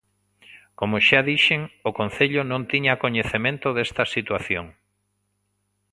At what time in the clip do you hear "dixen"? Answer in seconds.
1.29-1.61